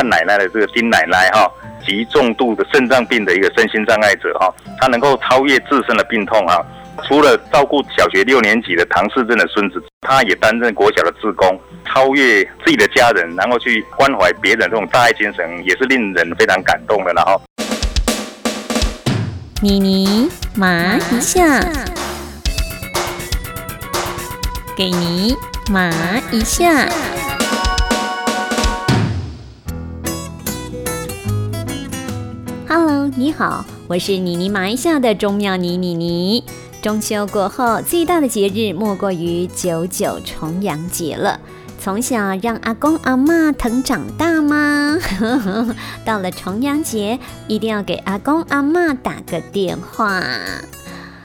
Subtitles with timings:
[0.00, 1.46] 范奶奶的这个丁奶奶哈，
[1.86, 6.64] 极重度的肾脏病的一个身心障碍者哈，她能够超越自身的病痛哈。
[7.06, 17.12] 除了照顾小学六年级的唐氏症的孙子，他也担任国小的志工，超越自己的家人，然后去关怀别人，这种大爱精神也是令人非常感动的。
[17.12, 17.40] 然后，
[19.60, 21.60] 妮妮麻一下，
[24.74, 25.36] 给你
[25.70, 25.90] 麻
[26.30, 26.88] 一下。
[32.72, 36.44] Hello，你好，我是妮妮麻一下的钟妙妮妮妮。
[36.80, 41.40] 中秋过后，最大的节日莫过于九九重阳节了。
[41.80, 44.96] 从小让阿公阿妈疼长大吗？
[46.06, 50.22] 到了重阳节，一定要给阿公阿妈打个电话。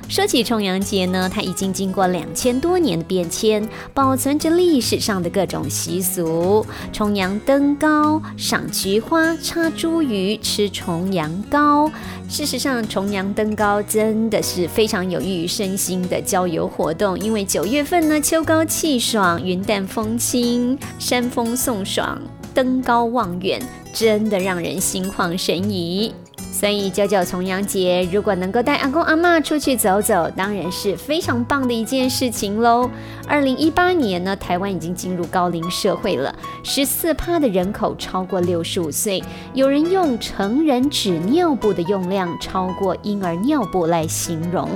[0.07, 6.65] 说起重阳节呢，它已经经过两千多年的变迁，保存着历史上的各种习俗。
[6.93, 11.91] 重阳登高、赏菊花、插茱萸、吃重阳糕。
[12.29, 22.21] 事实上，重阳登高真的是非常有益于身心的郊游活动，因为九月份呢，秋高气爽，云淡风轻，山风送爽，
[22.53, 23.59] 登高望远，
[23.91, 26.13] 真的让人心旷神怡。
[26.37, 32.89] 所以九九重阳节，如果能够带阿公阿妈出去走走，当然是非常棒的一件事情喽。
[33.27, 39.21] 二零一八年呢，台湾已经进入高龄社会了，十四趴的人口超过六十五岁，
[39.53, 44.69] 有人用成人纸尿布的用量超过婴儿尿布来形容，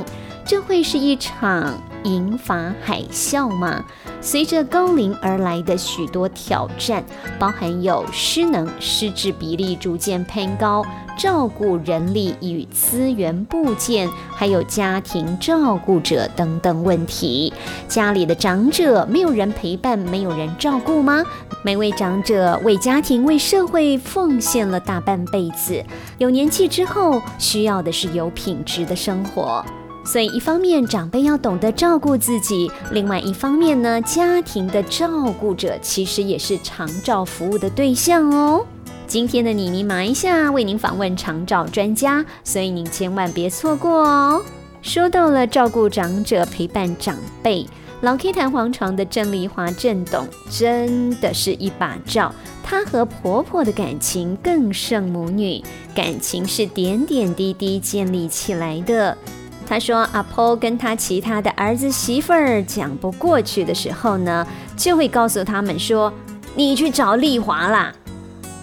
[0.46, 3.84] 这会是一场银发海啸吗？
[4.22, 7.04] 随着高龄而来的许多挑战，
[7.40, 10.84] 包含有失能、失智比例逐渐偏高。
[11.20, 17.52] 照顾人力与资源部件，还有家庭照顾者等等问题。
[17.90, 21.22] 家里的长者没有人陪伴，没有人照顾吗？
[21.62, 25.84] 每位长者为家庭、为社会奉献了大半辈子，
[26.20, 29.62] 有年纪之后，需要的是有品质的生活。
[30.06, 38.66] 所以，一方面长辈要懂得照顾自己，另外一方面呢，家庭的照顾者其实也是长照服务的对象哦。
[39.10, 44.46] 今天的妮妮麻一下为您访问长照专家，所以您千万别错过哦。
[44.84, 47.66] 说到了照顾长者、陪伴长辈，
[48.02, 52.32] 老 K 弹簧床的郑丽华郑董真的是一把照。
[52.64, 55.60] 她和婆婆的感情更胜母女，
[55.96, 59.18] 感情是点点滴滴建立起来的。
[59.66, 64.46] 她说，阿婆跟她其他的儿子媳妇儿讲不过去的时候呢，
[64.78, 66.14] 就会告诉他们说
[66.54, 67.92] ：“你去找丽华啦。”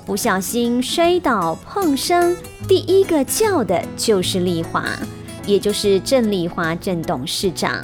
[0.07, 2.33] 不小心摔倒碰伤，
[2.69, 4.89] 第一个叫的就是丽华，
[5.45, 7.83] 也就是郑丽华郑董事长。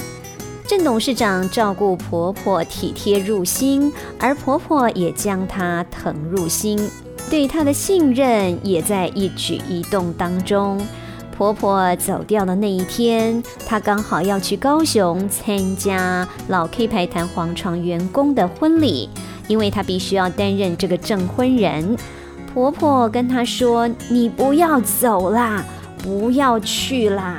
[0.65, 6.89] 郑董事长照顾婆婆体贴入心，而婆婆也将她疼入心，
[7.29, 10.81] 对她的信任也在一举一动当中。
[11.37, 19.11] 婆婆走掉的那一天，她刚好要去高雄参加老 K 牌弹簧床员工的婚礼。
[19.49, 21.97] 因为她必须要担任这个证婚人，
[22.53, 25.65] 婆婆跟她说：“你不要走啦，
[26.03, 27.39] 不要去啦。”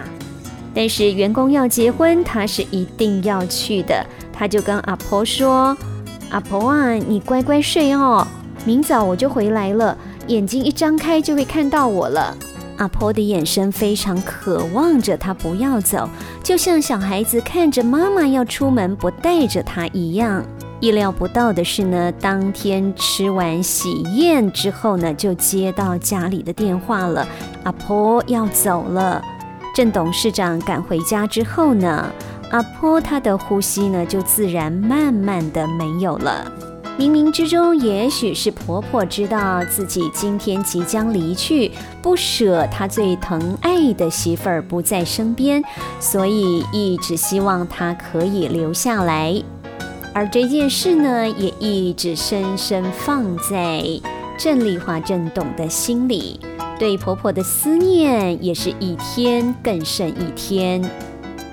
[0.75, 4.05] 但是员工要结婚，她是一定要去的。
[4.31, 5.77] 她就跟阿婆说
[6.31, 8.27] ：“阿婆啊，你乖乖睡哦，
[8.65, 9.95] 明早我就回来了。
[10.27, 12.35] 眼睛一张开就会看到我了。”
[12.77, 16.09] 阿婆的眼神非常渴望着她不要走，
[16.43, 20.43] 就像小孩子看着妈妈要出门不带着她一样。
[20.83, 27.25] 意料不到的是呢，当天吃完喜宴之后呢，就接到家里的电话了，
[27.63, 29.23] 阿婆要走了。
[29.73, 32.11] 郑董事长赶回家之后呢，
[32.51, 36.51] 阿婆她的呼吸呢就自然慢慢的没有了。
[36.99, 41.71] 冥冥之中，也许是婆婆知道自己今天即将离去，
[42.01, 45.63] 不舍她最疼爱的媳妇儿不在身边，
[46.01, 49.41] 所以一直希望她可以留下来。
[50.13, 53.83] 而这件事呢，也一直深深放在
[54.37, 56.39] 郑丽华、郑董的心里，
[56.77, 60.87] 对婆婆的思念也是一天更胜一天。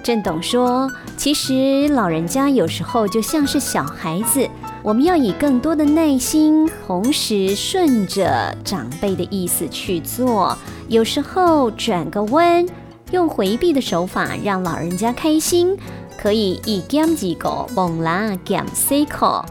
[0.03, 4.47] 郑董说：“其实老人家有时候就像是小孩子，
[4.83, 10.57] 我们要以更多的耐心，同时顺着长辈的意思去做。
[10.89, 12.67] 有时候转个弯，
[13.11, 15.79] 用回避的手法让老人家开心。”
[16.21, 19.43] 可以一减几个，猛拉减四个。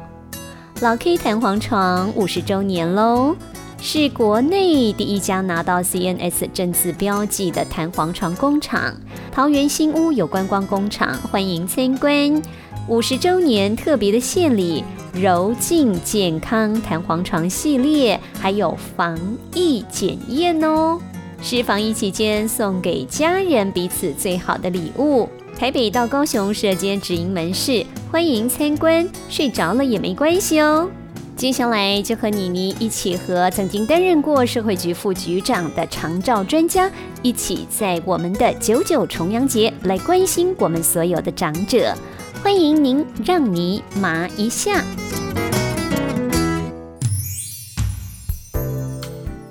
[0.81, 3.35] 老 K 弹簧床五十周年喽，
[3.81, 8.93] 是国内第一家拿到 CNS 正字标记的弹簧床工厂。
[9.31, 12.39] 桃园新屋有观光工厂，欢迎参观。
[12.87, 19.19] 五十周年特别的献礼，柔净健康弹簧床系列，还有防
[19.55, 20.99] 疫检验哦，
[21.41, 25.27] 是防疫期间送给家人彼此最好的礼物。
[25.59, 30.89] 台北到高雄设间直营门市，欢迎参观，睡着了也没关系哦。
[31.35, 36.89] 接下来就和妮妮一起，和曾经担任过社会局副局长的长照专家
[37.21, 41.93] 一起，在我们的九九重阳节来关心我们所有的长者。
[42.41, 44.81] 欢迎您，让你麻一下。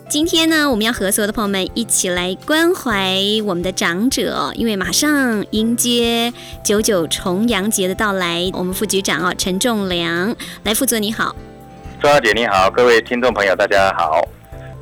[0.08, 6.32] 今天呢，我们要和所有的朋友们一起来关怀我们的长者，因为马上迎接
[6.64, 8.48] 九九重阳节的到来。
[8.54, 11.36] 我们副局长哦，陈仲良来副座，你好。
[12.02, 14.26] 周小姐你好，各位听众朋友大家好。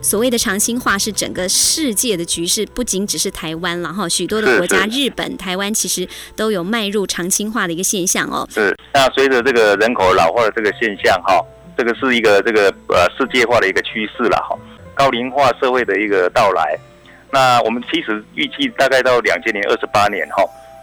[0.00, 8.48] 所谓的长青化是整个世界的局势，不仅只是台湾了哈，许多的国家，日本、台湾其实都有迈入长青化的一个现象哦。
[8.54, 11.44] 是，那随着这个人口老化的这个现象哈，
[11.76, 14.56] 这个是一个这个呃世界化的一个趋势了哈，
[14.96, 16.76] 高龄化社会的一个到来。
[17.30, 20.42] 那我们其实预计大概到两千年二十八年哈，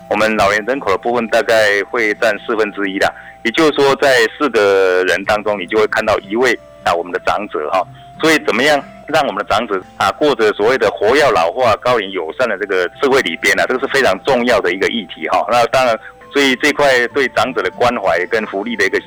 [0.09, 3.11] 我们老年人口的部分大概会占四分之一的。
[3.43, 7.81] 也就是说，在四个人当中，你就会看到一位啊，我们的长者哈。
[8.21, 13.65] 所以，怎么样让我们的长者啊，过着所谓的活要老化、高龄友善的这个社会里边呢？
[13.67, 15.45] 这个是非常重要的一个议题哈。
[15.49, 15.97] 那当然，
[16.31, 18.97] 所以这块对长者的关怀跟福利的一个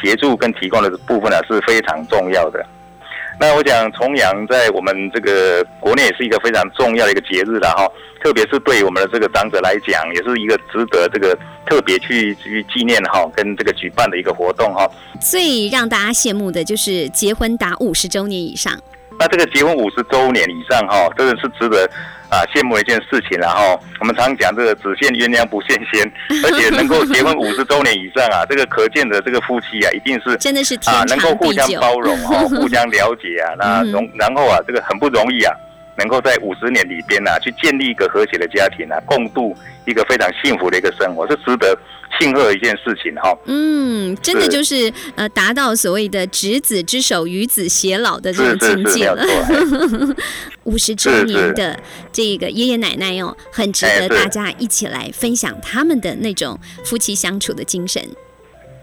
[0.00, 2.64] 协助跟提供的部分呢，是非常重要的。
[3.38, 7.86] 那我想，重阳在我们这个国内也是一个非常重要的一个节日了哈，
[8.22, 11.36] 特别是对我们的这个长者来讲，也是一个值得这个
[11.66, 14.88] 特别去去纪念哈，跟这个举办的一个活动哈。
[15.20, 18.72] 最让大家羡慕的就是结婚达五十周年以上。
[19.18, 21.88] 那这个结婚五十周年以上哈，真的是值得。
[22.34, 26.02] 啊，羡慕一件事情，然后我们常讲这个只羡鸳鸯不羡仙，
[26.44, 35.54] 而且能够结婚五十周年以上啊， 这个可见的这个夫妻啊，一定是真的是啊，能够互相包容哦，互相了解啊，那容然后啊，这个很不容易啊，
[35.96, 41.78] 能够在五十年里边呢，去建立一个和谐的家庭啊，共度一个非常幸福的一个生活，是值得。
[42.18, 49.24] 庆贺一件事情哈，嗯，真的就是呃，达到所谓的执子之手与子偕老的这种境界了。
[50.64, 51.78] 五十周年的
[52.10, 58.02] 这个爷爷奶奶哦，很值得大家一起来分享他们的那种夫妻相处的精神。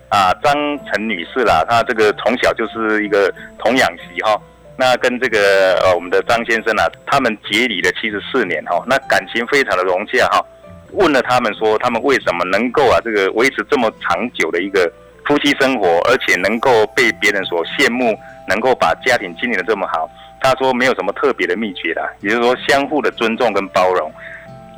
[0.09, 0.53] 啊，张
[0.85, 4.39] 晨女士啦，她这个从小就是一个童养媳哈，
[4.77, 10.45] 那跟这个呃我们的张先生啊，他们结礼了七十四年哈，那感情非常的融洽哈。
[10.93, 14.91] 问了他们说，他们为什么能够啊这个维持这么长久的一个
[15.25, 18.17] 夫妻生活，而且能够被别人所羡慕，
[18.47, 20.09] 能够把家庭经营的这么好？
[20.41, 24.11] 他说没有什么特别的秘诀啦，也就是说相互的尊重跟包容。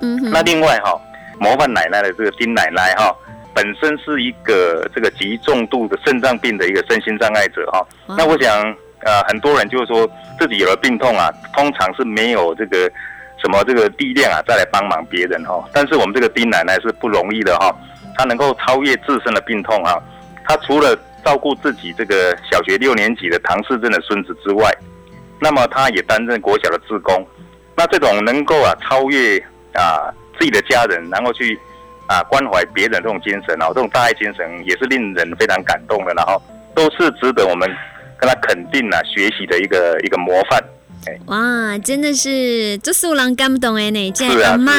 [0.02, 1.00] 嗯，那另外哈，
[1.40, 3.16] 模范奶奶的这个丁奶奶哈，
[3.54, 7.86] 本身是一个这个极重度的肾脏病的一个身心障碍者哈。
[8.08, 8.62] 那我想
[9.06, 12.92] 呃很多人就是说自己有了病痛啊，通常是没有这个。
[13.44, 15.62] 什么这个力量啊，再来帮忙别人哈？
[15.74, 17.76] 但是我们这个丁奶奶是不容易的哈，
[18.18, 20.02] 她能够超越自身的病痛啊。
[20.46, 24.72] 她除了照顾自己这个小学六年级的唐氏症的孙子之外，
[25.42, 27.28] 那么她也担任国小的职工。
[27.76, 29.38] 那这种能够啊超越
[29.74, 31.60] 啊自己的家人，然后去
[32.08, 36.14] 啊关怀别人这种精神啊，这种大爱精神也是令人非常感动的。
[36.14, 36.42] 然后
[36.74, 37.70] 都是值得我们
[38.18, 40.64] 跟他肯定啊学习的一个一个模范。
[41.26, 44.74] 哇，真的是这素郎感动哎呢，这样阿妈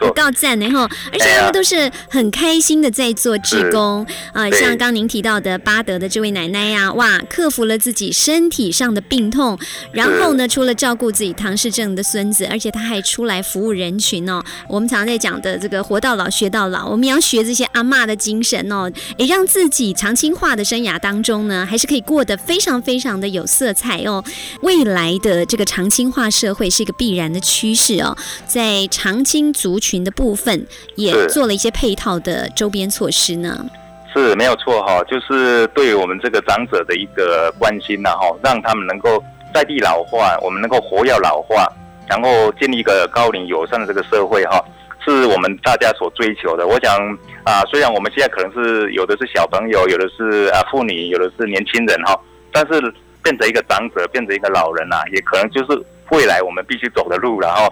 [0.00, 9.58] 不告赞呢哈，而且他们都是很开心的在做志工啊，像刚您提到的巴德的这位奶奶呀，哇，克服了自己身体上的病痛，
[9.92, 14.42] 然后呢，除了照顾自己唐氏症的孙子，而且他还出来服务人群哦。
[14.68, 24.24] 我们常常在讲的这个活到老学到老，我们要学这些阿妈的精神哦，也让自己长青化的生涯当中呢，还是可以过得非常非常的有色彩哦。
[24.62, 25.65] 未来的这个。
[25.66, 33.66] 长青化社会是一个必然的趋势哦，在长青族群的部分也做了一些配套的周边措施呢。
[34.14, 41.70] 是没有错哈，就是对我们这个长者的一个关心呐哈，让他们能够在地老化，我们能够活要老化，
[42.08, 44.64] 然后建立一个高龄友善的这个社会哈，
[45.04, 46.66] 是我们大家所追求的。
[46.66, 46.96] 我想
[47.44, 52.18] 啊，虽然我们现在可能是有的是小朋友，有的是啊妇女，有的是年轻人哈，
[52.50, 52.94] 但是。
[53.26, 57.68] 变成一个长者，变成一个老人啊，也可能就是未来我们必须走的路，然后，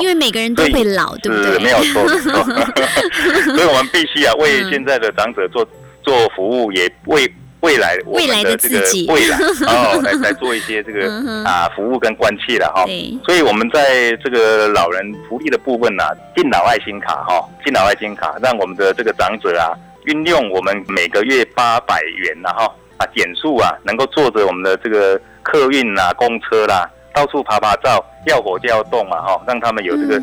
[0.00, 1.56] 因为每个人都会老，对不对？
[1.60, 2.08] 没有错，
[3.54, 5.64] 所以我们必须啊，为现在的长者做
[6.02, 8.80] 做服务，也为未来未来的这个
[9.12, 9.38] 未来
[9.68, 11.08] 哦，来来做一些这个
[11.46, 12.84] 啊服务跟关切了哈。
[13.24, 16.02] 所以我们在这个老人福利的部分呢，
[16.34, 19.70] 敬老爱心卡哈，敬老爱心卡，让我们的这个长者啊，
[20.06, 22.74] 运用我们每个月八百元然后。
[22.98, 30.16] 啊减速啊，能够坐着我们的这个客运啦、公车啦，到处爬爬照，要活就要动嘛哈，让他们有这个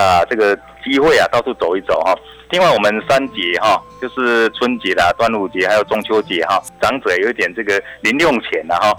[0.00, 2.14] 啊这个机会啊，到处走一走哈。
[2.50, 8.92] 另外，我们三节哈，就是春节啦、端午节还有中秋节哈，长者有一点这个零用钱了哈。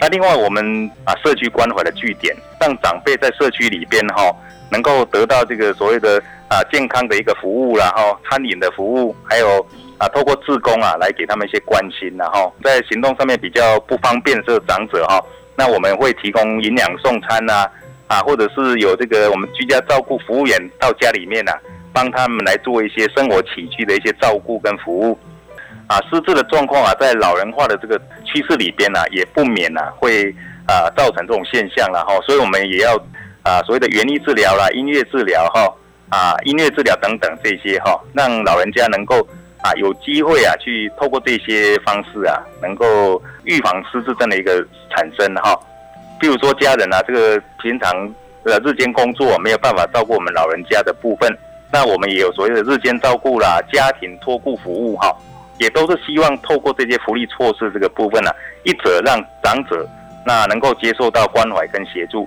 [0.00, 4.34] 那另外，我们啊社区关怀的据点，让长辈在社区里边哈，
[4.70, 9.64] 能够得到这个所谓的啊健康的一个服务然后餐饮的服务，还有
[9.98, 15.22] 啊透过志工啊来给他们一些关心然后在行动上面比较不方便的长者哈，
[15.56, 17.66] 那我们会提供营养送餐呐，
[18.06, 21.52] 啊或者是有这个我们居家照顾服务员到家里面呐。
[21.96, 25.18] 帮他们来做一些生活起居的一些照顾跟服务，
[25.86, 30.30] 啊，失智的状况啊，在老人化的这个趋势里边呢，也不免呢会
[30.66, 32.94] 啊造成这种现象了哈，所以我们也要
[33.42, 35.74] 啊所谓的园艺治疗啦、音乐治疗哈
[36.10, 39.26] 啊音乐治疗等等这些哈，让老人家能够
[39.66, 45.58] 啊有机会啊去透过这些方式啊，能够预防失智症的一个产生哈。
[46.20, 47.92] 比如说家人啊，这个平常
[48.44, 51.28] 呃日间工作没有办法照顾我们老人家的部分。
[51.72, 55.12] 那我们也有所谓的日间照顾啦、家庭托顾服务哈，
[55.58, 58.30] 也都是希望透过这些福利措施这个部分呢，
[58.62, 59.86] 一者让长者
[60.24, 62.26] 那能够接受到关怀跟协助，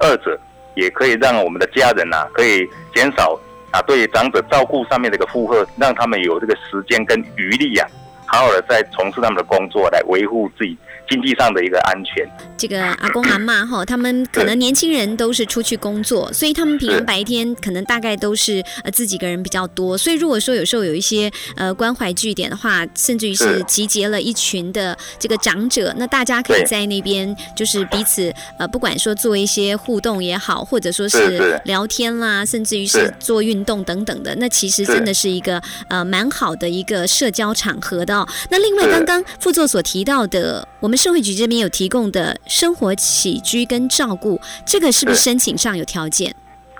[0.00, 0.38] 二者
[0.74, 3.36] 也可以让我们的家人呐可以减少
[3.74, 7.88] 啊对长者照顾上面的一个负荷，让他们有这个时间跟余力啊，
[8.24, 10.78] 好好的在从事他们的工作来维护自己。
[11.08, 35.34] 经济上的一个安全，这个阿公阿妈哈，他们可能年轻人都是出去工作，所以他们平常白天可能大概都是呃自己个人比较多，所以如果说有时候有一些呃关怀据点的话，甚至于是集结了一群的这个长者，那大家可以在那边就是彼此呃不管说做一些互动也好，或者说是聊天啦，甚至于是做运动等等的，那其实真的是。
[35.34, 38.24] 一个呃蛮好的一个社交场合的。
[38.50, 40.93] 那另外刚刚副座所提到的，我们。
[40.96, 46.34] 社会局这边有提供的生活起居跟照顾，这个是不是申请上有条件？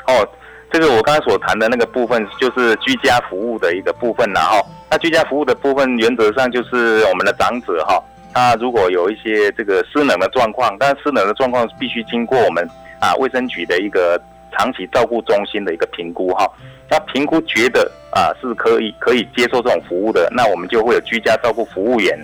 [0.07, 0.29] 哦，
[0.73, 4.63] 这个我刚才所谈的那个部分就是居家服务的一个部分了哈。
[4.91, 8.03] 那居家服务的部分原则上就是我们的长者哈，
[8.33, 12.69] 他如果有一些这个失能的状况，但失能的状况必须经过我们
[13.01, 14.21] 啊卫生局的一个
[14.53, 16.47] 长期照顾中心的一个评估哈。
[16.91, 22.19] 那评估觉得啊是可以可以接受这种服务的，那我们就会有居家照顾服务员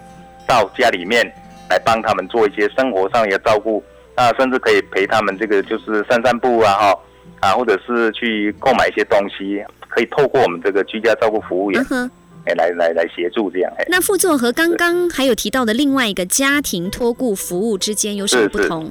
[0.46, 1.32] 到家里面。
[1.70, 3.82] 来帮他们做一些生活上的照顾，
[4.16, 6.98] 啊，甚至可以陪他们这个就是散散步啊，哈，
[7.40, 11.80] 啊，或者是去购买一些东西，可以透过我们这个居家照顾服务员，
[12.44, 13.72] 哎，来来来协助这样。
[13.88, 18.90] 那副座和刚刚还有提到的另外一个家庭托顾服务之间有什么不同？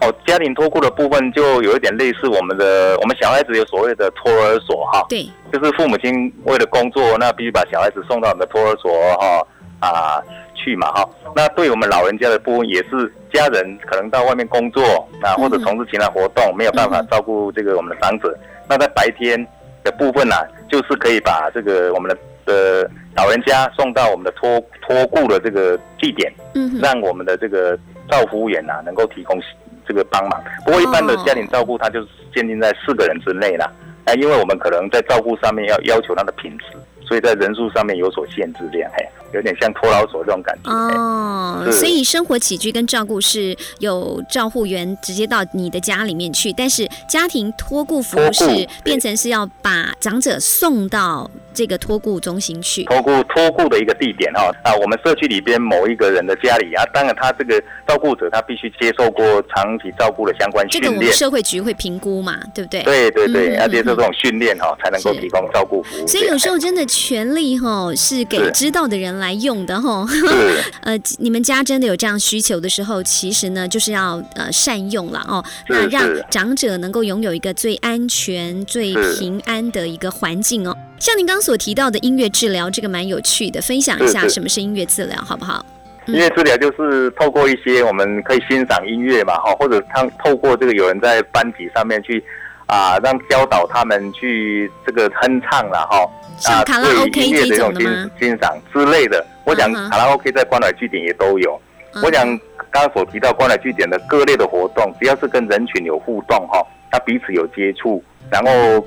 [0.00, 9.46] 哦，家庭托顾的部分就有一点类似我们的，我们小孩子有所谓的托儿所哈，对，就是父母亲为了工作，那必须把小孩子送到我们的托儿所哈，
[9.80, 10.22] 啊。
[10.62, 14.82] 去嘛哈，那对我们老人家的部分也是家人可能到外面工作
[15.22, 18.36] 啊，或者从事其他活动，没有办法照顾这个我们的长者。
[18.68, 19.44] 那在白天
[19.82, 20.36] 的部分呢，
[20.68, 27.76] 就是可以把这个我们的的老人家送到我们的托托顾的这个地点，嗯，让我们的这个
[28.10, 29.40] 照服务员呐能够提供
[29.86, 30.42] 这个帮忙。
[30.64, 33.70] 不过一般的家庭照顾，它就是限定在四个人之内啦，
[34.04, 36.64] 啊，因为我们可能在照顾上面要要求它的品质，
[37.06, 39.08] 所以在人数上面有所限制，这样嘿。
[39.32, 40.70] 有点像托老所这种感觉。
[40.70, 54.50] 哦，所以生活起居跟照顾是有照护员直接到你的家里面去，但是家庭托顾服务是变成是要把长者送到这个托顾中心去，托顾托顾的一个地点哈。
[54.64, 62.82] 啊，我们社区里边某一个人的家里啊，当然他这个照顾者他必须接受过长期照顾的相关训练，这个我们社会局会评估嘛，对不对？
[62.82, 66.06] 对对对，要接受这种训练哈，才能够提供照顾服务。
[66.06, 69.19] 所以有时候真的权利哈是给知道的人。
[69.20, 70.04] 来用的哈，
[70.82, 80.76] 呃，你们家真的有这样需求的时候，其实呢，就是要呃善用了哦，那让长者能够拥有一个最安全、最平安的一个环境哦。
[80.98, 85.64] 像您刚刚所提到的音乐治疗，这个蛮有趣的，分享一下什么是音乐治疗，好不好？
[86.06, 92.24] 音乐治疗就是透过一些我们可以欣赏音乐嘛，哈，或者他透过这个有人在班级上面去
[92.66, 96.06] 啊，让教导他们去这个哼唱了哈。
[96.46, 101.60] 啊，对音乐的这种欣欣赏之类的，我想卡拉 OK 在关怀据点也都有。
[102.02, 102.26] 我想
[102.70, 108.86] 刚刚所提到关怀据点的各类的活动，只要是跟人群有互动哈，他彼此有接触，然后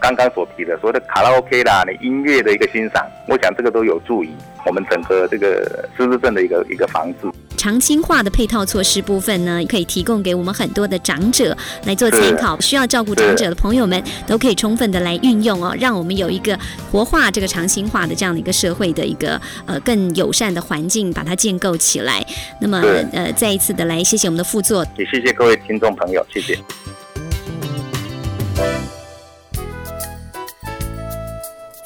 [0.00, 4.30] 刚刚所提的所谓的卡拉 OK 啦，你音乐的一个欣赏，我想这个都有助于
[4.66, 7.30] 我们整个这个失智症的一个一个防治。
[7.60, 12.58] 长青化的配套措施部分呢，可以提供给我们很多的长者来做参考。
[12.58, 16.58] 需要照顾长者的朋友们，都可以充分的来运用哦，让我们有一个
[16.90, 22.26] 活化这个长青化的这样的一个社会的一个呃更友善的环境，把它建构起来。
[22.62, 22.80] 那么
[23.12, 26.58] 呃，再一次的来谢谢我们的副座，也谢谢各位听众朋友，谢谢。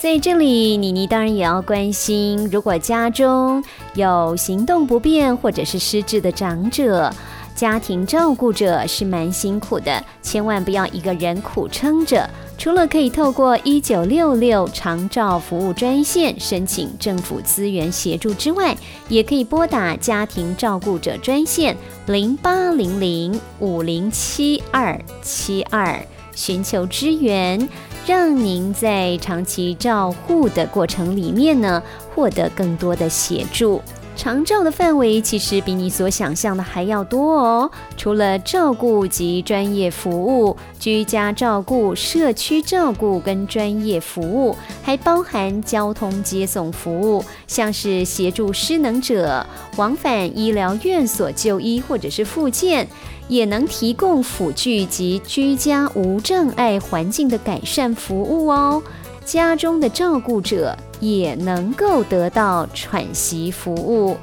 [0.01, 7.13] 在这里，妮妮当然也要关心，如果家中有行动不便或者是失智的长者，
[7.55, 12.29] 家庭照顾者是蛮辛苦的，千万不要一个人苦撑着。
[12.57, 18.77] 除了可以透过一九六六长照服务专线申请政府资源协助之外，
[19.09, 26.01] 也可以拨打家庭照顾者专线零八零零五零七二七二
[26.35, 27.69] 寻求支援。
[28.07, 31.83] 让您在长期照护的过程里面呢，
[32.15, 33.81] 获得更多的协助。
[34.17, 37.71] 长照的范围其实比你所想象的还要多哦。
[37.97, 49.45] 除了照顾及专业服务、居家照顾、社区照顾跟专业服务，还包含交通接送服务，像是协助失能者
[49.77, 52.89] 往返医疗院所就医或者是复健。
[53.27, 58.83] 也能提供辅具及居家无障碍环境的改善服务哦。
[59.25, 64.17] 家中的照顾者也能够得到喘息服务。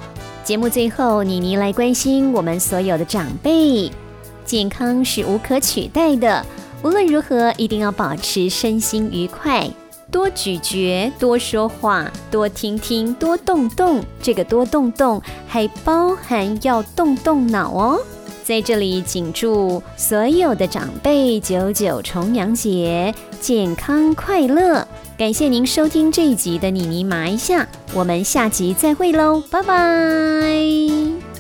[0.44, 3.92] 节目最后，妮妮来关心我们所有的长辈，
[4.44, 6.44] 健康是无可取代的。
[6.84, 9.70] 无论如何，一定要保持身心愉快，
[10.10, 14.04] 多咀嚼，多说话，多听听，多动动。
[14.20, 18.00] 这个多动动还包含要动动脑哦。
[18.52, 24.86] 在这里，谨祝所有的长辈九九重阳节健康快乐！
[25.18, 31.31] 感谢您收听这一集的妮妮麻一下，我们下集再会喽，拜拜。